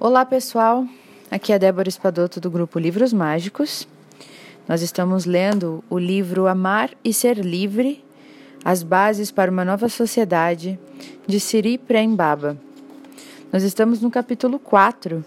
Olá, 0.00 0.26
pessoal. 0.26 0.86
Aqui 1.30 1.52
é 1.52 1.58
Débora 1.58 1.88
Espadoto 1.88 2.40
do 2.40 2.50
grupo 2.50 2.80
Livros 2.80 3.12
Mágicos. 3.12 3.86
Nós 4.68 4.82
estamos 4.82 5.24
lendo 5.24 5.84
o 5.88 5.96
livro 5.96 6.48
Amar 6.48 6.90
e 7.02 7.14
Ser 7.14 7.38
Livre: 7.38 8.04
As 8.64 8.82
Bases 8.82 9.30
para 9.30 9.50
uma 9.50 9.64
Nova 9.64 9.88
Sociedade, 9.88 10.78
de 11.26 11.38
Siri 11.38 11.78
Prembaba. 11.78 12.58
Nós 13.52 13.62
estamos 13.62 14.00
no 14.00 14.10
capítulo 14.10 14.58
4 14.58 15.24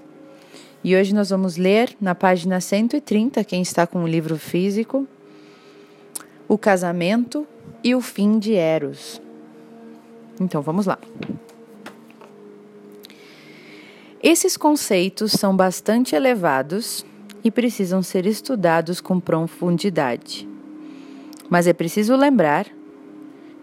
e 0.83 0.95
hoje 0.97 1.15
nós 1.15 1.29
vamos 1.29 1.55
ler 1.55 1.95
na 1.99 2.13
página 2.13 2.59
130, 2.59 3.43
quem 3.45 3.61
está 3.61 3.87
com 3.87 4.03
o 4.03 4.07
livro 4.07 4.37
físico, 4.37 5.07
o 6.45 6.57
casamento 6.57 7.47
e 7.81 7.95
o 7.95 8.01
fim 8.01 8.37
de 8.37 8.53
Eros. 8.53 9.21
Então 10.39 10.61
vamos 10.61 10.85
lá. 10.85 10.99
Esses 14.29 14.57
conceitos 14.57 15.31
são 15.31 15.55
bastante 15.55 16.13
elevados 16.13 17.05
e 17.45 17.49
precisam 17.49 18.03
ser 18.03 18.25
estudados 18.25 18.99
com 18.99 19.21
profundidade. 19.21 20.45
Mas 21.49 21.65
é 21.65 21.71
preciso 21.71 22.13
lembrar 22.13 22.67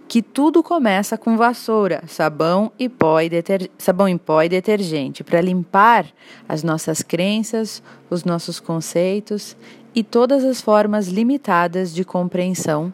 que 0.09 0.23
tudo 0.23 0.63
começa 0.63 1.19
com 1.19 1.37
vassoura, 1.37 2.03
sabão 2.07 2.73
e 2.79 2.89
pó 2.89 3.21
e, 3.21 3.29
deter... 3.29 3.71
sabão 3.77 4.09
em 4.09 4.17
pó 4.17 4.43
e 4.43 4.49
detergente 4.49 5.23
para 5.23 5.43
limpar 5.43 6.07
as 6.49 6.63
nossas 6.63 7.03
crenças, 7.03 7.83
os 8.09 8.25
nossos 8.25 8.59
conceitos 8.59 9.55
e 9.95 10.03
todas 10.03 10.45
as 10.45 10.63
formas 10.63 11.09
limitadas 11.09 11.93
de 11.93 12.07
compreensão 12.07 12.91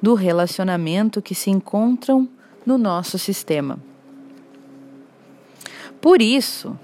do 0.00 0.14
relacionamento 0.14 1.20
que 1.20 1.34
se 1.34 1.50
encontram 1.50 2.26
no 2.64 2.78
nosso 2.78 3.18
sistema. 3.18 3.78
Por 6.00 6.22
isso, 6.22 6.78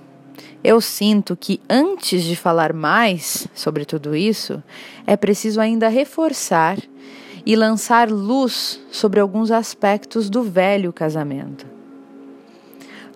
eu 0.63 0.81
sinto 0.81 1.37
que 1.37 1.61
antes 1.69 2.23
de 2.23 2.37
falar 2.37 2.73
mais 2.73 3.49
sobre 3.55 3.85
tudo 3.85 4.15
isso, 4.15 4.63
é 5.07 5.17
preciso 5.17 5.61
ainda 5.61 5.89
reforçar 5.89 6.79
e 7.47 7.57
lançar 7.57 8.11
luz 8.11 8.81
sobre 8.91 9.21
alguns 9.21 9.51
aspectos 9.51 10.29
do 10.29 10.43
velho 10.43 10.93
casamento. 10.93 11.67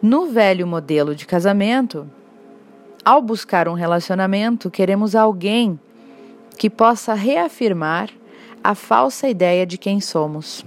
No 0.00 0.27
velho 0.27 0.66
modelo 0.66 1.14
de 1.14 1.27
casamento, 1.27 2.06
ao 3.04 3.20
buscar 3.20 3.69
um 3.69 3.74
relacionamento, 3.74 4.70
queremos 4.70 5.14
alguém 5.14 5.78
que 6.56 6.70
possa 6.70 7.12
reafirmar 7.12 8.08
a 8.62 8.74
falsa 8.74 9.28
ideia 9.28 9.66
de 9.66 9.76
quem 9.76 10.00
somos. 10.00 10.64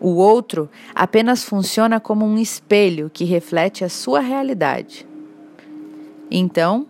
O 0.00 0.16
outro 0.16 0.70
apenas 0.94 1.44
funciona 1.44 2.00
como 2.00 2.24
um 2.24 2.38
espelho 2.38 3.10
que 3.12 3.24
reflete 3.24 3.84
a 3.84 3.88
sua 3.88 4.20
realidade. 4.20 5.06
Então, 6.36 6.88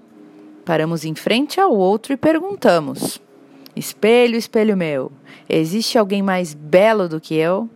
paramos 0.65 1.05
em 1.05 1.15
frente 1.15 1.61
ao 1.61 1.71
outro 1.71 2.15
e 2.15 2.17
perguntamos: 2.17 3.21
Espelho, 3.77 4.39
espelho 4.39 4.75
meu, 4.75 5.13
existe 5.47 5.99
alguém 5.99 6.23
mais 6.23 6.55
belo 6.55 7.11
do 7.11 7.21
que 7.21 7.35
eu? 7.35 7.69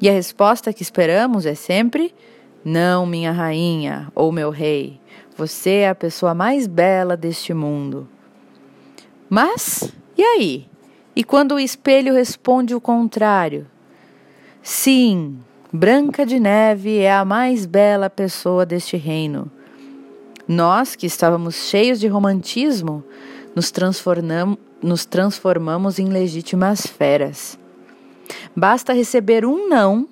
E 0.00 0.08
a 0.08 0.12
resposta 0.12 0.72
que 0.72 0.84
esperamos 0.84 1.44
é 1.44 1.56
sempre: 1.56 2.14
Não, 2.64 3.04
minha 3.04 3.32
rainha 3.32 4.12
ou 4.14 4.30
meu 4.30 4.48
rei, 4.48 5.00
você 5.36 5.70
é 5.70 5.88
a 5.88 5.94
pessoa 5.94 6.36
mais 6.36 6.68
bela 6.68 7.16
deste 7.16 7.52
mundo. 7.52 8.08
Mas, 9.28 9.92
e 10.16 10.22
aí? 10.22 10.68
E 11.16 11.24
quando 11.24 11.56
o 11.56 11.58
espelho 11.58 12.14
responde 12.14 12.76
o 12.76 12.80
contrário? 12.80 13.66
Sim, 14.62 15.36
Branca 15.72 16.24
de 16.24 16.38
Neve 16.38 17.00
é 17.00 17.12
a 17.12 17.24
mais 17.24 17.66
bela 17.66 18.08
pessoa 18.08 18.64
deste 18.64 18.96
reino. 18.96 19.50
Nós, 20.48 20.94
que 20.94 21.06
estávamos 21.06 21.56
cheios 21.56 21.98
de 21.98 22.06
romantismo, 22.06 23.02
nos, 23.54 23.72
transformamos, 23.72 24.58
nos 24.80 25.04
transformamos 25.04 25.98
em 25.98 26.06
legítimas 26.06 26.86
feras. 26.86 27.58
Basta 28.54 28.92
receber 28.92 29.44
um 29.44 29.68
não 29.68 30.08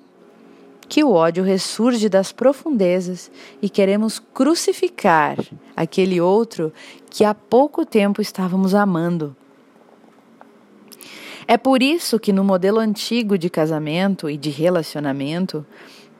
que 0.89 1.03
o 1.03 1.13
ódio 1.13 1.43
ressurge 1.43 2.09
das 2.09 2.33
profundezas 2.33 3.31
e 3.61 3.69
queremos 3.69 4.19
crucificar 4.19 5.37
aquele 5.75 6.19
outro 6.19 6.71
que 7.09 7.23
há 7.23 7.33
pouco 7.33 7.85
tempo 7.85 8.21
estávamos 8.21 8.75
amando. 8.75 9.35
É 11.47 11.57
por 11.57 11.81
isso 11.81 12.19
que 12.19 12.33
no 12.33 12.43
modelo 12.43 12.79
antigo 12.79 13.37
de 13.37 13.49
casamento 13.49 14.29
e 14.29 14.35
de 14.35 14.49
relacionamento 14.49 15.65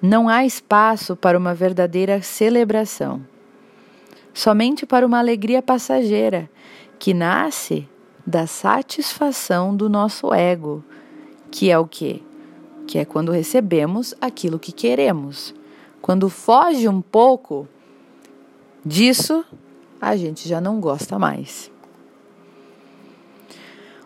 não 0.02 0.30
há 0.30 0.46
espaço 0.46 1.16
para 1.16 1.38
uma 1.38 1.54
verdadeira 1.54 2.22
celebração 2.22 3.22
somente 4.36 4.86
para 4.86 5.06
uma 5.06 5.18
alegria 5.18 5.62
passageira 5.62 6.50
que 7.00 7.14
nasce 7.14 7.88
da 8.28 8.46
satisfação 8.46 9.74
do 9.74 9.90
nosso 9.90 10.34
ego, 10.34 10.84
que 11.50 11.72
é 11.72 11.80
o 11.80 11.88
quê? 11.88 12.22
Que 12.86 13.00
é 13.00 13.06
quando 13.06 13.32
recebemos 13.32 14.14
aquilo 14.20 14.60
que 14.60 14.74
queremos. 14.74 15.56
Quando 16.02 16.30
foge 16.30 16.88
um 16.88 17.02
pouco 17.02 17.66
disso, 18.86 19.44
a 20.02 20.18
gente 20.18 20.50
já 20.50 20.60
não 20.60 20.82
gosta 20.82 21.18
mais. 21.18 21.72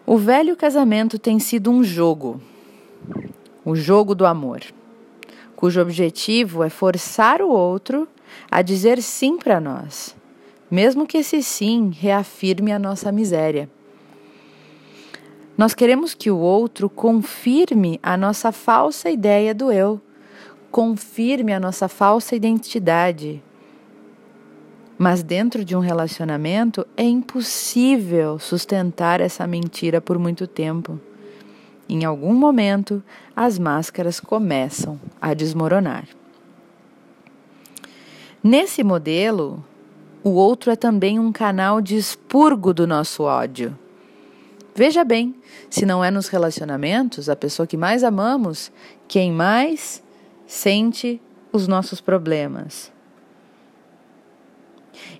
O 0.05 0.15
velho 0.15 0.55
casamento 0.55 1.17
tem 1.17 1.39
sido 1.39 1.71
um 1.71 1.83
jogo, 1.83 2.39
o 3.65 3.75
jogo 3.75 4.13
do 4.13 4.27
amor, 4.27 4.61
cujo 5.55 5.81
objetivo 5.81 6.63
é 6.63 6.69
forçar 6.69 7.41
o 7.41 7.49
outro 7.49 8.07
a 8.49 8.61
dizer 8.61 9.01
sim 9.01 9.37
para 9.37 9.59
nós 9.59 10.18
mesmo 10.69 11.07
que 11.07 11.17
esse 11.17 11.41
sim 11.41 11.91
reafirme 11.91 12.71
a 12.71 12.79
nossa 12.79 13.11
miséria. 13.11 13.69
Nós 15.57 15.73
queremos 15.73 16.13
que 16.13 16.31
o 16.31 16.37
outro 16.37 16.89
confirme 16.89 17.99
a 18.01 18.15
nossa 18.15 18.51
falsa 18.51 19.09
ideia 19.09 19.53
do 19.53 19.71
eu, 19.71 19.99
confirme 20.71 21.51
a 21.51 21.59
nossa 21.59 21.87
falsa 21.87 22.35
identidade. 22.35 23.43
Mas 24.97 25.23
dentro 25.23 25.65
de 25.65 25.75
um 25.75 25.79
relacionamento 25.79 26.85
é 26.95 27.03
impossível 27.03 28.37
sustentar 28.39 29.19
essa 29.19 29.45
mentira 29.47 29.99
por 29.99 30.17
muito 30.17 30.45
tempo. 30.45 30.99
Em 31.89 32.05
algum 32.05 32.33
momento, 32.33 33.03
as 33.35 33.57
máscaras 33.57 34.19
começam 34.19 34.99
a 35.19 35.33
desmoronar. 35.33 36.07
Nesse 38.43 38.83
modelo, 38.83 39.61
o 40.23 40.31
outro 40.31 40.71
é 40.71 40.75
também 40.75 41.17
um 41.17 41.31
canal 41.31 41.79
de 41.79 41.95
expurgo 41.95 42.73
do 42.73 42.85
nosso 42.85 43.23
ódio. 43.23 43.77
Veja 44.75 45.03
bem, 45.03 45.35
se 45.69 45.85
não 45.85 46.03
é 46.03 46.11
nos 46.11 46.27
relacionamentos, 46.27 47.29
a 47.29 47.35
pessoa 47.35 47.65
que 47.65 47.77
mais 47.77 48.03
amamos, 48.03 48.71
quem 49.07 49.31
mais 49.31 50.03
sente 50.45 51.21
os 51.51 51.67
nossos 51.67 52.01
problemas. 52.01 52.91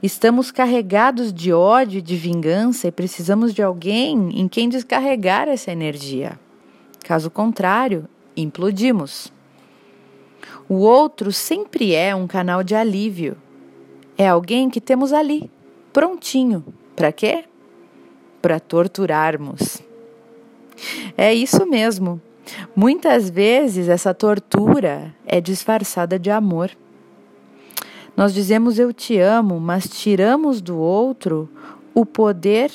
Estamos 0.04 0.52
carregados 0.52 1.34
de 1.34 1.54
ódio 1.54 2.00
e 2.00 2.02
de 2.02 2.16
vingança 2.16 2.88
e 2.88 2.92
precisamos 2.92 3.54
de 3.54 3.62
alguém 3.62 4.38
em 4.40 4.48
quem 4.48 4.68
descarregar 4.68 5.48
essa 5.48 5.72
energia. 5.72 6.38
Caso 7.04 7.32
contrário, 7.32 8.08
implodimos. 8.36 9.32
O 10.68 10.76
outro 10.76 11.32
sempre 11.32 11.94
é 11.94 12.14
um 12.14 12.28
canal 12.28 12.64
de 12.64 12.76
alívio 12.76 13.38
é 14.20 14.28
alguém 14.28 14.70
que 14.70 14.82
temos 14.82 15.14
ali, 15.14 15.50
prontinho. 15.94 16.62
Para 16.94 17.10
quê? 17.10 17.46
Para 18.42 18.60
torturarmos. 18.60 19.82
É 21.18 21.34
isso 21.34 21.66
mesmo. 21.66 22.22
Muitas 22.76 23.30
vezes 23.30 23.88
essa 23.88 24.14
tortura 24.14 25.16
é 25.26 25.40
disfarçada 25.40 26.20
de 26.20 26.30
amor. 26.30 26.70
Nós 28.18 28.34
dizemos 28.34 28.78
eu 28.78 28.92
te 28.92 29.18
amo, 29.18 29.58
mas 29.58 29.88
tiramos 29.88 30.60
do 30.60 30.78
outro 30.78 31.50
o 31.96 32.06
poder 32.06 32.72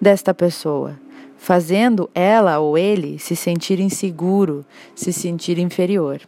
desta 0.00 0.32
pessoa, 0.32 0.96
fazendo 1.36 2.08
ela 2.14 2.60
ou 2.60 2.78
ele 2.78 3.18
se 3.18 3.34
sentir 3.34 3.80
inseguro, 3.80 4.64
se 4.94 5.12
sentir 5.12 5.58
inferior. 5.58 6.20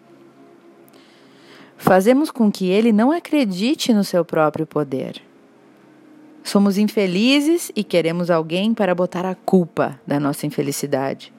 Fazemos 1.77 2.31
com 2.31 2.51
que 2.51 2.69
ele 2.69 2.93
não 2.93 3.13
acredite 3.13 3.93
no 3.93 4.03
seu 4.03 4.25
próprio 4.25 4.67
poder. 4.67 5.23
Somos 6.43 6.79
infelizes 6.79 7.73
e 7.75 7.83
queremos 7.83 8.31
alguém 8.31 8.73
para 8.73 8.95
botar 8.95 9.27
a 9.27 9.35
culpa 9.35 9.99
da 10.07 10.21
nossa 10.21 10.47
infelicidade. 10.47 11.33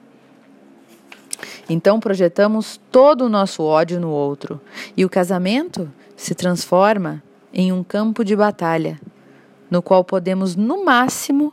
Então 1.68 2.00
projetamos 2.00 2.80
todo 2.90 3.22
o 3.22 3.28
nosso 3.28 3.62
ódio 3.62 4.00
no 4.00 4.10
outro 4.10 4.60
e 4.96 5.04
o 5.04 5.08
casamento 5.08 5.90
se 6.16 6.34
transforma 6.34 7.22
em 7.52 7.72
um 7.72 7.82
campo 7.82 8.24
de 8.24 8.34
batalha, 8.34 9.00
no 9.70 9.82
qual 9.82 10.04
podemos, 10.04 10.56
no 10.56 10.84
máximo, 10.84 11.52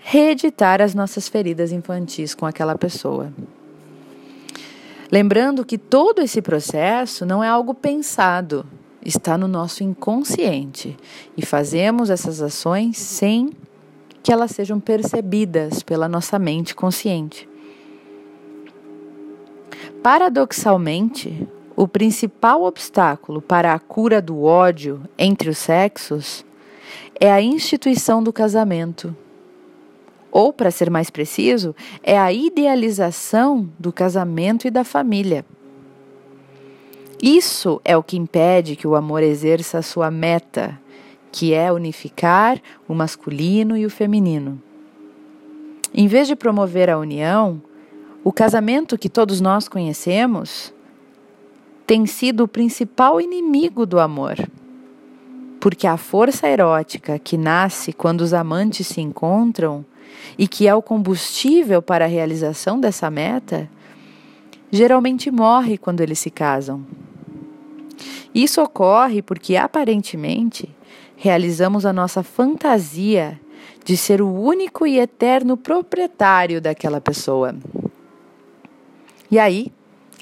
reeditar 0.00 0.80
as 0.80 0.94
nossas 0.94 1.28
feridas 1.28 1.72
infantis 1.72 2.34
com 2.34 2.44
aquela 2.44 2.76
pessoa. 2.76 3.32
Lembrando 5.12 5.62
que 5.62 5.76
todo 5.76 6.22
esse 6.22 6.40
processo 6.40 7.26
não 7.26 7.44
é 7.44 7.48
algo 7.48 7.74
pensado, 7.74 8.64
está 9.04 9.36
no 9.36 9.46
nosso 9.46 9.84
inconsciente 9.84 10.96
e 11.36 11.44
fazemos 11.44 12.08
essas 12.08 12.40
ações 12.40 12.96
sem 12.96 13.50
que 14.22 14.32
elas 14.32 14.52
sejam 14.52 14.80
percebidas 14.80 15.82
pela 15.82 16.08
nossa 16.08 16.38
mente 16.38 16.74
consciente. 16.74 17.46
Paradoxalmente, 20.02 21.46
o 21.76 21.86
principal 21.86 22.62
obstáculo 22.62 23.42
para 23.42 23.74
a 23.74 23.78
cura 23.78 24.22
do 24.22 24.42
ódio 24.42 25.02
entre 25.18 25.50
os 25.50 25.58
sexos 25.58 26.42
é 27.20 27.30
a 27.30 27.42
instituição 27.42 28.22
do 28.22 28.32
casamento. 28.32 29.14
Ou, 30.32 30.50
para 30.50 30.70
ser 30.70 30.90
mais 30.90 31.10
preciso, 31.10 31.76
é 32.02 32.18
a 32.18 32.32
idealização 32.32 33.68
do 33.78 33.92
casamento 33.92 34.66
e 34.66 34.70
da 34.70 34.82
família. 34.82 35.44
Isso 37.22 37.80
é 37.84 37.94
o 37.96 38.02
que 38.02 38.16
impede 38.16 38.74
que 38.74 38.88
o 38.88 38.96
amor 38.96 39.22
exerça 39.22 39.78
a 39.78 39.82
sua 39.82 40.10
meta, 40.10 40.80
que 41.30 41.52
é 41.52 41.70
unificar 41.70 42.60
o 42.88 42.94
masculino 42.94 43.76
e 43.76 43.84
o 43.84 43.90
feminino. 43.90 44.60
Em 45.94 46.08
vez 46.08 46.26
de 46.26 46.34
promover 46.34 46.88
a 46.88 46.98
união, 46.98 47.60
o 48.24 48.32
casamento 48.32 48.96
que 48.96 49.10
todos 49.10 49.40
nós 49.40 49.68
conhecemos 49.68 50.72
tem 51.86 52.06
sido 52.06 52.44
o 52.44 52.48
principal 52.48 53.20
inimigo 53.20 53.84
do 53.84 54.00
amor. 54.00 54.36
Porque 55.60 55.86
a 55.86 55.98
força 55.98 56.48
erótica 56.48 57.18
que 57.18 57.36
nasce 57.36 57.92
quando 57.92 58.22
os 58.22 58.32
amantes 58.32 58.86
se 58.86 59.00
encontram 59.00 59.84
e 60.38 60.48
que 60.48 60.66
é 60.66 60.74
o 60.74 60.82
combustível 60.82 61.82
para 61.82 62.04
a 62.04 62.08
realização 62.08 62.80
dessa 62.80 63.10
meta, 63.10 63.68
geralmente 64.70 65.30
morre 65.30 65.76
quando 65.76 66.00
eles 66.00 66.18
se 66.18 66.30
casam. 66.30 66.84
Isso 68.34 68.62
ocorre 68.62 69.20
porque, 69.20 69.56
aparentemente, 69.56 70.68
realizamos 71.16 71.84
a 71.84 71.92
nossa 71.92 72.22
fantasia 72.22 73.38
de 73.84 73.96
ser 73.96 74.22
o 74.22 74.32
único 74.32 74.86
e 74.86 74.98
eterno 74.98 75.56
proprietário 75.56 76.60
daquela 76.60 77.00
pessoa. 77.00 77.54
E 79.30 79.38
aí 79.38 79.72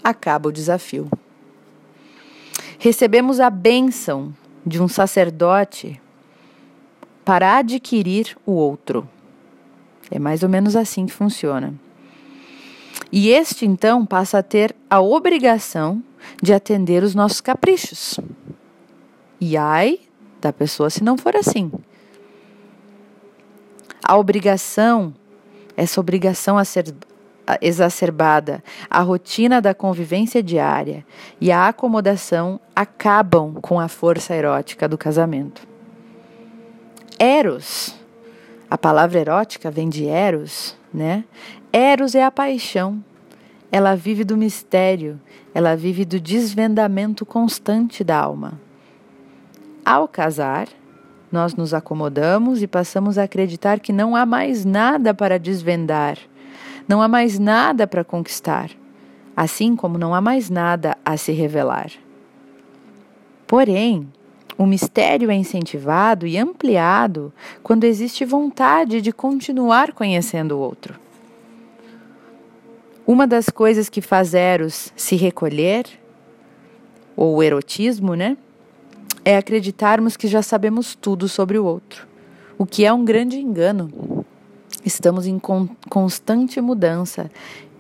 acaba 0.02 0.48
o 0.48 0.52
desafio. 0.52 1.08
Recebemos 2.78 3.40
a 3.40 3.50
bênção 3.50 4.34
de 4.64 4.82
um 4.82 4.88
sacerdote 4.88 6.00
para 7.24 7.58
adquirir 7.58 8.36
o 8.46 8.52
outro. 8.52 9.08
É 10.10 10.18
mais 10.18 10.42
ou 10.42 10.48
menos 10.48 10.74
assim 10.76 11.06
que 11.06 11.12
funciona. 11.12 11.74
E 13.12 13.30
este 13.30 13.66
então 13.66 14.04
passa 14.04 14.38
a 14.38 14.42
ter 14.42 14.74
a 14.88 15.00
obrigação 15.00 16.02
de 16.42 16.52
atender 16.52 17.02
os 17.02 17.14
nossos 17.14 17.40
caprichos. 17.40 18.18
E 19.40 19.56
ai 19.56 20.00
da 20.40 20.52
pessoa 20.52 20.90
se 20.90 21.02
não 21.02 21.16
for 21.16 21.36
assim. 21.36 21.70
A 24.02 24.16
obrigação, 24.16 25.14
essa 25.76 26.00
obrigação 26.00 26.56
a 26.56 26.64
ser 26.64 26.94
exacerbada, 27.60 28.62
a 28.88 29.00
rotina 29.00 29.60
da 29.60 29.74
convivência 29.74 30.42
diária 30.42 31.04
e 31.40 31.50
a 31.50 31.68
acomodação 31.68 32.60
acabam 32.74 33.54
com 33.60 33.80
a 33.80 33.88
força 33.88 34.34
erótica 34.34 34.88
do 34.88 34.96
casamento. 34.96 35.66
Eros, 37.18 37.94
a 38.70 38.78
palavra 38.78 39.19
erótica 39.19 39.69
vem 39.69 39.88
de 39.88 40.06
Eros, 40.06 40.76
né? 40.94 41.25
Eros 41.72 42.14
é 42.14 42.22
a 42.22 42.31
paixão. 42.31 43.02
Ela 43.72 43.96
vive 43.96 44.22
do 44.22 44.37
mistério, 44.37 45.20
ela 45.52 45.76
vive 45.76 46.05
do 46.05 46.20
desvendamento 46.20 47.26
constante 47.26 48.05
da 48.05 48.17
alma. 48.17 48.61
Ao 49.84 50.06
casar, 50.06 50.69
nós 51.32 51.55
nos 51.55 51.75
acomodamos 51.75 52.62
e 52.62 52.67
passamos 52.67 53.19
a 53.19 53.25
acreditar 53.25 53.81
que 53.81 53.93
não 53.93 54.14
há 54.14 54.25
mais 54.25 54.64
nada 54.64 55.12
para 55.12 55.38
desvendar, 55.38 56.16
não 56.87 57.02
há 57.02 57.08
mais 57.08 57.38
nada 57.38 57.87
para 57.87 58.05
conquistar, 58.05 58.70
assim 59.37 59.75
como 59.75 59.99
não 59.99 60.14
há 60.14 60.20
mais 60.20 60.50
nada 60.50 60.96
a 61.05 61.16
se 61.16 61.32
revelar. 61.32 61.90
Porém, 63.46 64.08
o 64.60 64.66
mistério 64.66 65.30
é 65.30 65.34
incentivado 65.34 66.26
e 66.26 66.36
ampliado 66.36 67.32
quando 67.62 67.84
existe 67.84 68.26
vontade 68.26 69.00
de 69.00 69.10
continuar 69.10 69.94
conhecendo 69.94 70.52
o 70.52 70.58
outro. 70.58 71.00
Uma 73.06 73.26
das 73.26 73.48
coisas 73.48 73.88
que 73.88 74.02
faz 74.02 74.34
Eros 74.34 74.92
se 74.94 75.16
recolher, 75.16 75.86
ou 77.16 77.42
erotismo, 77.42 78.14
né? 78.14 78.36
É 79.24 79.38
acreditarmos 79.38 80.14
que 80.14 80.28
já 80.28 80.42
sabemos 80.42 80.94
tudo 80.94 81.26
sobre 81.26 81.58
o 81.58 81.64
outro, 81.64 82.06
o 82.58 82.66
que 82.66 82.84
é 82.84 82.92
um 82.92 83.02
grande 83.02 83.38
engano. 83.38 84.26
Estamos 84.84 85.26
em 85.26 85.40
constante 85.88 86.60
mudança 86.60 87.30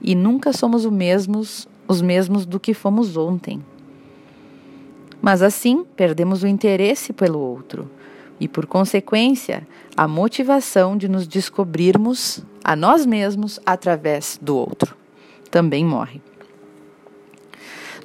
e 0.00 0.14
nunca 0.14 0.50
somos 0.50 0.86
os 0.86 0.92
mesmos, 0.92 1.68
os 1.86 2.00
mesmos 2.00 2.46
do 2.46 2.58
que 2.58 2.72
fomos 2.72 3.18
ontem. 3.18 3.62
Mas 5.20 5.42
assim, 5.42 5.84
perdemos 5.96 6.42
o 6.42 6.46
interesse 6.46 7.12
pelo 7.12 7.38
outro. 7.38 7.90
E, 8.38 8.48
por 8.48 8.66
consequência, 8.66 9.66
a 9.96 10.08
motivação 10.08 10.96
de 10.96 11.08
nos 11.08 11.26
descobrirmos 11.26 12.42
a 12.64 12.74
nós 12.74 13.04
mesmos 13.04 13.60
através 13.66 14.38
do 14.40 14.56
outro. 14.56 14.96
Também 15.50 15.84
morre. 15.84 16.22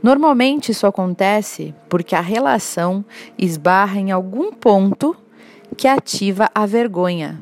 Normalmente 0.04 0.72
isso 0.72 0.86
acontece 0.86 1.74
porque 1.90 2.16
a 2.16 2.22
relação 2.22 3.04
esbarra 3.38 4.00
em 4.00 4.12
algum 4.12 4.52
ponto 4.52 5.16
que 5.78 5.88
ativa 5.88 6.50
a 6.54 6.66
vergonha, 6.66 7.42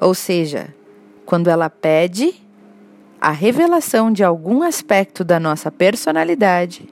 ou 0.00 0.14
seja, 0.14 0.74
quando 1.24 1.48
ela 1.48 1.70
pede 1.70 2.34
a 3.20 3.30
revelação 3.30 4.12
de 4.12 4.22
algum 4.22 4.62
aspecto 4.62 5.24
da 5.24 5.40
nossa 5.40 5.70
personalidade 5.70 6.88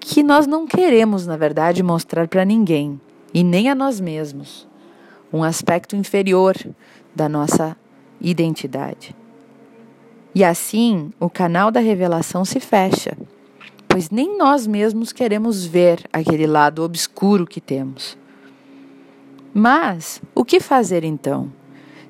que 0.00 0.22
nós 0.22 0.46
não 0.46 0.66
queremos, 0.66 1.26
na 1.26 1.36
verdade, 1.36 1.82
mostrar 1.82 2.28
para 2.28 2.44
ninguém 2.44 3.00
e 3.32 3.42
nem 3.42 3.68
a 3.68 3.74
nós 3.74 4.00
mesmos, 4.00 4.66
um 5.32 5.44
aspecto 5.44 5.94
inferior 5.94 6.56
da 7.14 7.28
nossa 7.28 7.76
identidade. 8.20 9.14
E 10.34 10.44
assim, 10.44 11.10
o 11.18 11.28
canal 11.28 11.70
da 11.70 11.80
revelação 11.80 12.44
se 12.44 12.60
fecha, 12.60 13.16
pois 13.88 14.10
nem 14.10 14.38
nós 14.38 14.66
mesmos 14.66 15.12
queremos 15.12 15.64
ver 15.64 16.04
aquele 16.12 16.46
lado 16.46 16.82
obscuro 16.82 17.46
que 17.46 17.60
temos. 17.60 18.16
Mas 19.52 20.22
o 20.34 20.44
que 20.44 20.60
fazer 20.60 21.04
então? 21.04 21.50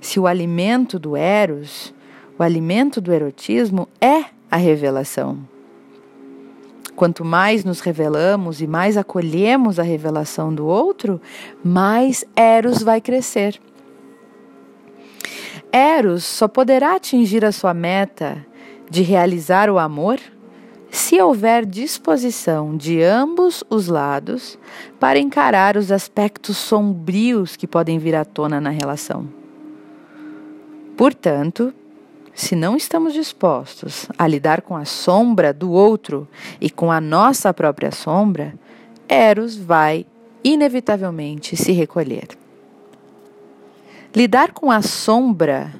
Se 0.00 0.20
o 0.20 0.26
alimento 0.26 0.98
do 0.98 1.16
Eros, 1.16 1.94
o 2.38 2.42
alimento 2.42 3.00
do 3.00 3.12
erotismo 3.12 3.88
é 4.00 4.24
a 4.50 4.56
revelação. 4.56 5.38
Quanto 6.98 7.24
mais 7.24 7.64
nos 7.64 7.78
revelamos 7.78 8.60
e 8.60 8.66
mais 8.66 8.96
acolhemos 8.96 9.78
a 9.78 9.84
revelação 9.84 10.52
do 10.52 10.66
outro, 10.66 11.20
mais 11.62 12.24
Eros 12.34 12.82
vai 12.82 13.00
crescer. 13.00 13.60
Eros 15.70 16.24
só 16.24 16.48
poderá 16.48 16.96
atingir 16.96 17.44
a 17.44 17.52
sua 17.52 17.72
meta 17.72 18.44
de 18.90 19.02
realizar 19.02 19.70
o 19.70 19.78
amor 19.78 20.18
se 20.90 21.22
houver 21.22 21.64
disposição 21.64 22.76
de 22.76 23.00
ambos 23.00 23.62
os 23.70 23.86
lados 23.86 24.58
para 24.98 25.20
encarar 25.20 25.76
os 25.76 25.92
aspectos 25.92 26.56
sombrios 26.56 27.54
que 27.54 27.68
podem 27.68 28.00
vir 28.00 28.16
à 28.16 28.24
tona 28.24 28.60
na 28.60 28.70
relação. 28.70 29.28
Portanto, 30.96 31.72
se 32.38 32.54
não 32.54 32.76
estamos 32.76 33.14
dispostos 33.14 34.06
a 34.16 34.24
lidar 34.28 34.62
com 34.62 34.76
a 34.76 34.84
sombra 34.84 35.52
do 35.52 35.72
outro 35.72 36.28
e 36.60 36.70
com 36.70 36.88
a 36.88 37.00
nossa 37.00 37.52
própria 37.52 37.90
sombra, 37.90 38.54
Eros 39.08 39.56
vai 39.56 40.06
inevitavelmente 40.44 41.56
se 41.56 41.72
recolher. 41.72 42.28
Lidar 44.14 44.52
com 44.52 44.70
a 44.70 44.82
sombra 44.82 45.74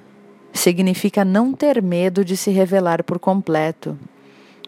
significa 0.53 1.25
não 1.25 1.53
ter 1.53 1.81
medo 1.81 2.25
de 2.25 2.37
se 2.37 2.51
revelar 2.51 3.05
por 3.05 3.21
completo, 3.21 3.97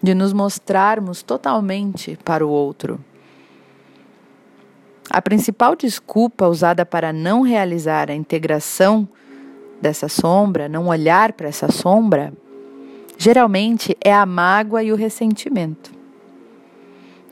de 0.01 0.15
nos 0.15 0.33
mostrarmos 0.33 1.25
totalmente 1.25 2.17
para 2.25 2.47
o 2.47 2.51
outro. 2.51 3.01
A 5.11 5.21
principal 5.21 5.75
desculpa 5.75 6.47
usada 6.47 6.87
para 6.87 7.13
não 7.13 7.43
realizar 7.43 8.13
a 8.13 8.15
integração 8.15 9.09
dessa 9.81 10.09
sombra, 10.09 10.69
não 10.69 10.89
olhar 10.89 11.33
para 11.33 11.49
essa 11.49 11.71
sombra, 11.71 12.33
geralmente 13.17 13.97
é 14.01 14.13
a 14.13 14.27
mágoa 14.27 14.83
e 14.83 14.93
o 14.93 14.97
ressentimento. 14.97 15.93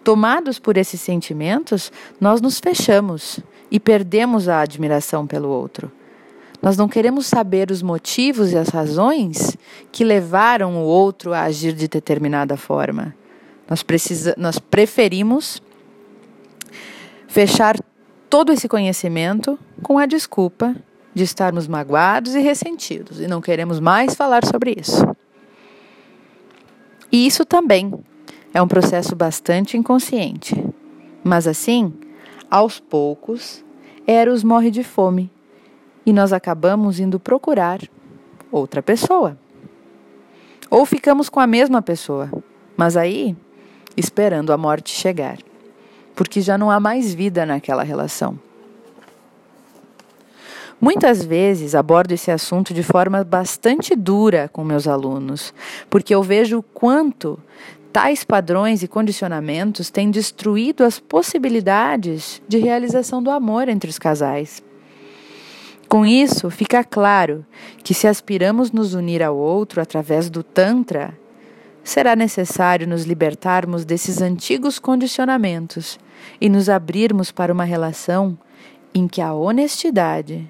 Tomados 0.03 0.59
por 0.59 0.77
esses 0.77 1.01
sentimentos, 1.01 1.93
nós 2.21 2.41
nos 2.41 2.59
fechamos 2.59 3.41
e 3.71 3.79
perdemos 3.79 4.49
a 4.49 4.61
admiração 4.61 5.27
pelo 5.27 5.49
outro. 5.49 5.93
Nós 6.61 6.77
não 6.77 6.89
queremos 6.89 7.27
saber 7.27 7.71
os 7.71 7.83
motivos 7.83 8.53
e 8.53 8.57
as 8.57 8.69
razões 8.69 9.57
que 9.93 10.03
levaram 10.03 10.77
o 10.77 10.85
outro 10.85 11.33
a 11.33 11.43
agir 11.43 11.73
de 11.73 11.87
determinada 11.87 12.57
forma. 12.57 13.15
Nós, 13.69 13.83
precisa, 13.83 14.35
nós 14.37 14.59
preferimos 14.59 15.63
fechar 17.29 17.77
todo 18.29 18.53
esse 18.53 18.69
conhecimento 18.69 19.59
com 19.83 19.99
a 19.99 20.07
desculpa 20.07 20.75
de 21.19 21.25
estarmos 21.25 21.67
magoados 21.67 22.37
e 22.37 22.41
ressentidos 22.41 23.21
e 23.21 23.27
não 23.27 23.41
queremos 23.41 23.81
mais 23.81 24.15
falar 24.15 24.45
sobre 24.45 24.77
isso. 24.79 25.05
E 27.11 27.27
isso 27.27 27.45
também 27.45 27.93
é 28.55 28.63
um 28.63 28.69
processo 28.69 29.17
bastante 29.17 29.77
inconsciente. 29.77 30.55
Mas 31.25 31.49
assim, 31.49 31.93
aos 32.49 32.79
poucos, 32.79 33.65
Eros 34.07 34.45
morre 34.45 34.71
de 34.71 34.85
fome 34.85 35.29
e 36.07 36.13
nós 36.13 36.33
acabamos 36.33 37.01
indo 37.01 37.19
procurar 37.19 37.81
outra 38.53 38.81
pessoa. 38.81 39.37
Ou 40.71 40.87
ficamos 40.87 41.29
com 41.29 41.41
a 41.41 41.49
mesma 41.49 41.83
pessoa, 41.83 42.31
mas 42.77 42.97
aí 42.97 43.37
esperando 43.97 44.53
a 44.53 44.57
morte 44.57 44.93
chegar, 44.93 45.39
porque 46.15 46.41
já 46.41 46.57
não 46.57 46.71
há 46.71 46.79
mais 46.79 47.13
vida 47.13 47.45
naquela 47.45 47.83
relação. 47.83 48.39
Muitas 50.81 51.25
vezes 51.25 51.75
abordo 51.75 52.13
esse 52.13 52.31
assunto 52.31 52.73
de 52.73 52.85
forma 52.85 53.25
bastante 53.25 53.97
dura 53.97 54.49
com 54.53 54.63
meus 54.63 54.87
alunos, 54.87 55.53
porque 55.91 56.15
eu 56.15 56.23
vejo 56.23 56.59
o 56.59 56.63
quanto 56.63 57.39
tais 57.93 58.23
padrões 58.23 58.83
e 58.85 58.89
condicionamentos 58.89 59.91
têm 59.91 60.09
destruído 60.09 60.85
as 60.85 61.01
possibilidades 61.01 62.41
de 62.47 62.59
realização 62.59 63.21
do 63.21 63.31
amor 63.31 63.69
entre 63.69 63.91
os 63.91 63.99
casais. 63.99 64.63
Com 65.89 66.07
isso, 66.07 66.49
fica 66.49 66.85
claro 66.85 67.45
que 67.83 67.93
se 67.93 68.07
aspiramos 68.07 68.71
nos 68.71 68.95
unir 68.95 69.21
ao 69.21 69.37
outro 69.37 69.81
através 69.81 70.31
do 70.31 70.45
Tantra, 70.45 71.19
será 71.83 72.15
necessário 72.15 72.87
nos 72.87 73.05
libertarmos 73.05 73.85
desses 73.85 74.21
antigos 74.21 74.79
condicionamentos 74.79 75.99
e 76.41 76.49
nos 76.49 76.69
abrirmos 76.69 77.33
para 77.33 77.53
uma 77.53 77.65
relação 77.65 78.39
em 78.95 79.09
que 79.09 79.21
a 79.21 79.33
honestidade, 79.33 80.49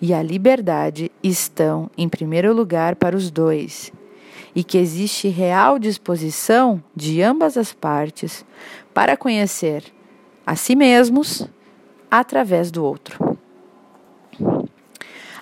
e 0.00 0.14
a 0.14 0.22
liberdade 0.22 1.10
estão 1.22 1.90
em 1.96 2.08
primeiro 2.08 2.52
lugar 2.54 2.96
para 2.96 3.16
os 3.16 3.30
dois, 3.30 3.92
e 4.54 4.62
que 4.62 4.78
existe 4.78 5.28
real 5.28 5.78
disposição 5.78 6.82
de 6.94 7.22
ambas 7.22 7.56
as 7.56 7.72
partes 7.72 8.44
para 8.94 9.16
conhecer 9.16 9.84
a 10.46 10.56
si 10.56 10.74
mesmos 10.74 11.46
através 12.10 12.70
do 12.70 12.84
outro. 12.84 13.38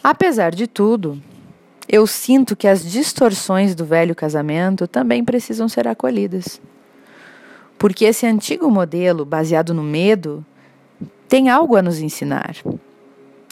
Apesar 0.02 0.54
de 0.54 0.66
tudo, 0.66 1.20
eu 1.88 2.06
sinto 2.06 2.56
que 2.56 2.66
as 2.66 2.84
distorções 2.84 3.74
do 3.74 3.84
velho 3.84 4.14
casamento 4.14 4.88
também 4.88 5.24
precisam 5.24 5.68
ser 5.68 5.86
acolhidas. 5.86 6.60
Porque 7.78 8.04
esse 8.04 8.26
antigo 8.26 8.70
modelo, 8.70 9.24
baseado 9.24 9.72
no 9.74 9.82
medo, 9.82 10.44
tem 11.28 11.48
algo 11.48 11.76
a 11.76 11.82
nos 11.82 12.00
ensinar. 12.00 12.56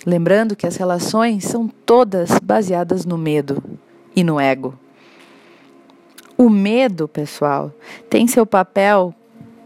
Lembrando 0.06 0.54
que 0.54 0.66
as 0.66 0.76
relações 0.76 1.44
são 1.44 1.66
todas 1.66 2.38
baseadas 2.38 3.06
no 3.06 3.16
medo 3.16 3.62
e 4.14 4.22
no 4.22 4.38
ego. 4.38 4.78
O 6.36 6.50
medo, 6.50 7.08
pessoal, 7.08 7.72
tem 8.10 8.26
seu 8.26 8.44
papel 8.44 9.14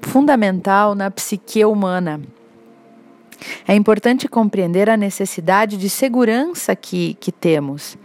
fundamental 0.02 0.94
na 0.94 1.10
psique 1.10 1.64
humana. 1.64 2.20
É 3.66 3.74
importante 3.74 4.28
compreender 4.28 4.88
a 4.88 4.96
necessidade 4.96 5.76
de 5.76 5.88
segurança 5.88 6.74
que, 6.76 7.14
que 7.14 7.32
temos 7.32 7.96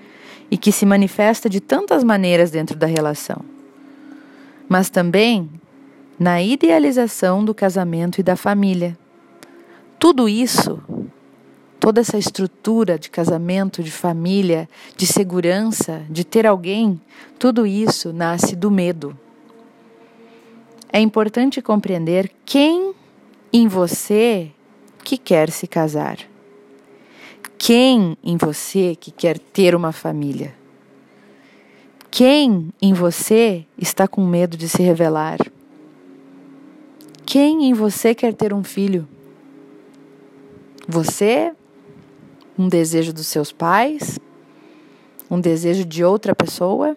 e 0.49 0.57
que 0.57 0.71
se 0.71 0.85
manifesta 0.85 1.49
de 1.49 1.59
tantas 1.59 2.03
maneiras 2.03 2.51
dentro 2.51 2.77
da 2.77 2.87
relação, 2.87 3.41
mas 4.67 4.89
também 4.89 5.49
na 6.19 6.41
idealização 6.41 7.43
do 7.43 7.53
casamento 7.53 8.19
e 8.19 8.23
da 8.23 8.35
família. 8.35 8.97
Tudo 9.97 10.29
isso 10.29 10.81
toda 11.83 11.99
essa 11.99 12.17
estrutura 12.17 12.97
de 12.97 13.09
casamento, 13.09 13.83
de 13.83 13.91
família, 13.91 14.69
de 14.95 15.05
segurança, 15.05 16.01
de 16.09 16.23
ter 16.23 16.47
alguém, 16.47 16.97
tudo 17.37 17.67
isso 17.67 18.13
nasce 18.13 18.55
do 18.55 18.71
medo. 18.71 19.19
É 20.87 21.01
importante 21.01 21.61
compreender 21.61 22.31
quem 22.45 22.93
em 23.51 23.67
você 23.67 24.49
que 25.03 25.17
quer 25.17 25.51
se 25.51 25.67
casar. 25.67 26.19
Quem 27.57 28.17
em 28.23 28.37
você 28.37 28.95
que 28.97 29.11
quer 29.11 29.37
ter 29.37 29.75
uma 29.75 29.91
família? 29.91 30.55
Quem 32.09 32.69
em 32.81 32.93
você 32.93 33.65
está 33.77 34.07
com 34.07 34.25
medo 34.25 34.55
de 34.55 34.69
se 34.69 34.81
revelar? 34.81 35.37
Quem 37.25 37.65
em 37.65 37.73
você 37.73 38.15
quer 38.15 38.33
ter 38.33 38.53
um 38.53 38.63
filho? 38.63 39.05
Você 40.87 41.53
um 42.57 42.67
desejo 42.67 43.13
dos 43.13 43.27
seus 43.27 43.51
pais? 43.51 44.19
Um 45.29 45.39
desejo 45.39 45.85
de 45.85 46.03
outra 46.03 46.35
pessoa? 46.35 46.95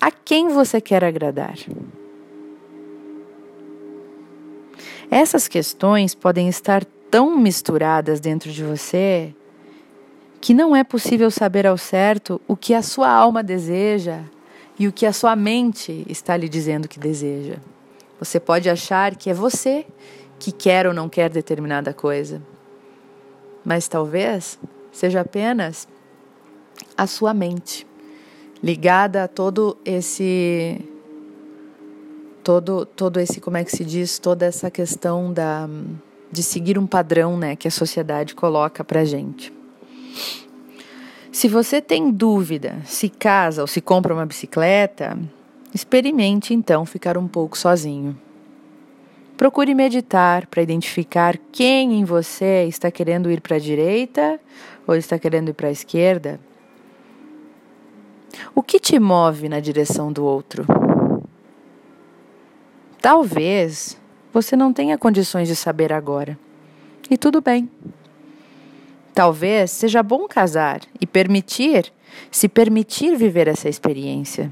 A 0.00 0.10
quem 0.10 0.48
você 0.48 0.80
quer 0.80 1.04
agradar? 1.04 1.56
Essas 5.10 5.46
questões 5.46 6.14
podem 6.14 6.48
estar 6.48 6.84
tão 7.10 7.36
misturadas 7.36 8.20
dentro 8.20 8.50
de 8.50 8.64
você 8.64 9.34
que 10.40 10.52
não 10.52 10.74
é 10.74 10.84
possível 10.84 11.30
saber 11.30 11.66
ao 11.66 11.78
certo 11.78 12.40
o 12.46 12.56
que 12.56 12.74
a 12.74 12.82
sua 12.82 13.08
alma 13.08 13.42
deseja 13.42 14.20
e 14.78 14.88
o 14.88 14.92
que 14.92 15.06
a 15.06 15.12
sua 15.12 15.36
mente 15.36 16.04
está 16.08 16.36
lhe 16.36 16.48
dizendo 16.48 16.88
que 16.88 16.98
deseja. 16.98 17.56
Você 18.18 18.40
pode 18.40 18.68
achar 18.68 19.14
que 19.14 19.30
é 19.30 19.34
você 19.34 19.86
que 20.38 20.52
quer 20.52 20.86
ou 20.86 20.92
não 20.92 21.08
quer 21.08 21.30
determinada 21.30 21.94
coisa 21.94 22.42
mas 23.64 23.88
talvez 23.88 24.58
seja 24.92 25.22
apenas 25.22 25.88
a 26.96 27.06
sua 27.06 27.32
mente 27.32 27.86
ligada 28.62 29.24
a 29.24 29.28
todo 29.28 29.76
esse 29.84 30.80
todo 32.42 32.84
todo 32.84 33.18
esse 33.18 33.40
como 33.40 33.56
é 33.56 33.64
que 33.64 33.70
se 33.70 33.84
diz? 33.84 34.18
Toda 34.18 34.44
essa 34.44 34.70
questão 34.70 35.32
da 35.32 35.68
de 36.30 36.42
seguir 36.42 36.78
um 36.78 36.86
padrão 36.86 37.36
né 37.36 37.56
que 37.56 37.66
a 37.66 37.70
sociedade 37.70 38.34
coloca 38.34 38.84
para 38.84 39.04
gente. 39.04 39.52
Se 41.32 41.48
você 41.48 41.80
tem 41.80 42.10
dúvida 42.10 42.76
se 42.84 43.08
casa 43.08 43.62
ou 43.62 43.66
se 43.66 43.80
compra 43.80 44.14
uma 44.14 44.26
bicicleta 44.26 45.18
experimente 45.74 46.54
então 46.54 46.84
ficar 46.84 47.18
um 47.18 47.26
pouco 47.26 47.58
sozinho 47.58 48.16
Procure 49.36 49.74
meditar 49.74 50.46
para 50.46 50.62
identificar 50.62 51.36
quem 51.50 51.94
em 51.94 52.04
você 52.04 52.66
está 52.68 52.90
querendo 52.90 53.30
ir 53.30 53.40
para 53.40 53.56
a 53.56 53.60
direita 53.60 54.40
ou 54.86 54.94
está 54.94 55.18
querendo 55.18 55.48
ir 55.48 55.54
para 55.54 55.68
a 55.68 55.72
esquerda. 55.72 56.38
O 58.54 58.62
que 58.62 58.78
te 58.78 58.98
move 58.98 59.48
na 59.48 59.58
direção 59.58 60.12
do 60.12 60.24
outro? 60.24 60.64
Talvez 63.00 64.00
você 64.32 64.56
não 64.56 64.72
tenha 64.72 64.96
condições 64.96 65.48
de 65.48 65.56
saber 65.56 65.92
agora. 65.92 66.38
E 67.10 67.18
tudo 67.18 67.40
bem. 67.40 67.68
Talvez 69.12 69.70
seja 69.70 70.02
bom 70.02 70.26
casar 70.26 70.80
e 71.00 71.06
permitir, 71.06 71.92
se 72.30 72.48
permitir 72.48 73.16
viver 73.16 73.46
essa 73.46 73.68
experiência. 73.68 74.50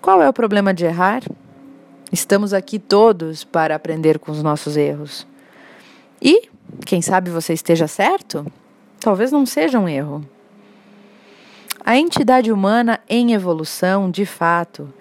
Qual 0.00 0.20
é 0.20 0.28
o 0.28 0.32
problema 0.32 0.74
de 0.74 0.84
errar? 0.84 1.22
Estamos 2.12 2.52
aqui 2.54 2.78
todos 2.78 3.42
para 3.42 3.74
aprender 3.74 4.18
com 4.18 4.30
os 4.30 4.42
nossos 4.42 4.76
erros. 4.76 5.26
E, 6.22 6.48
quem 6.84 7.02
sabe 7.02 7.30
você 7.30 7.52
esteja 7.52 7.88
certo? 7.88 8.46
Talvez 9.00 9.32
não 9.32 9.44
seja 9.44 9.78
um 9.78 9.88
erro. 9.88 10.24
A 11.84 11.96
entidade 11.96 12.52
humana 12.52 13.00
em 13.08 13.32
evolução, 13.32 14.10
de 14.10 14.24
fato, 14.24 14.92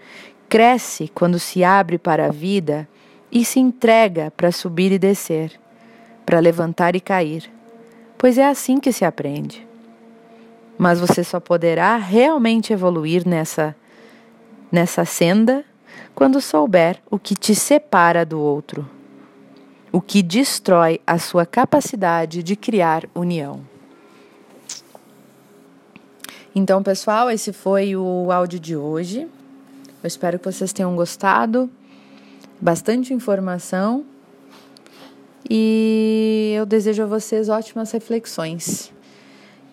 cresce 0.50 1.08
quando 1.14 1.40
se 1.40 1.64
abre 1.64 1.98
para 1.98 2.28
a 2.28 2.32
vida 2.32 2.88
e 3.32 3.44
se 3.44 3.60
entrega 3.60 4.32
para 4.36 4.52
subir 4.52 4.92
e 4.92 5.00
descer, 5.00 5.60
para 6.26 6.40
levantar 6.40 6.96
e 6.96 7.00
cair, 7.00 7.52
pois 8.18 8.38
é 8.38 8.48
assim 8.48 8.80
que 8.80 8.92
se 8.92 9.04
aprende. 9.04 9.66
Mas 10.78 11.00
você 11.00 11.24
só 11.24 11.40
poderá 11.40 11.98
realmente 11.98 12.74
evoluir 12.74 13.28
nessa 13.28 13.76
nessa 14.72 15.06
senda 15.06 15.64
quando 16.16 16.40
souber 16.40 17.02
o 17.12 17.20
que 17.20 17.36
te 17.36 17.54
separa 17.54 18.26
do 18.26 18.40
outro, 18.40 18.90
o 19.92 20.00
que 20.00 20.24
destrói 20.24 21.02
a 21.06 21.20
sua 21.20 21.46
capacidade 21.46 22.42
de 22.42 22.56
criar 22.56 23.04
união. 23.14 23.60
Então, 26.56 26.82
pessoal, 26.82 27.30
esse 27.30 27.52
foi 27.52 27.98
o 27.98 28.32
áudio 28.32 28.58
de 28.58 28.78
hoje. 28.78 29.28
Eu 30.02 30.08
espero 30.08 30.40
que 30.40 30.46
vocês 30.46 30.72
tenham 30.72 30.96
gostado. 30.96 31.70
Bastante 32.62 33.14
informação. 33.14 34.06
E 35.50 36.54
eu 36.56 36.66
desejo 36.66 37.04
a 37.04 37.06
vocês 37.06 37.50
ótimas 37.50 37.92
reflexões. 37.92 38.90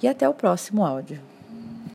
E 0.02 0.08
até 0.08 0.28
o 0.28 0.34
próximo 0.34 0.84
áudio. 0.84 1.31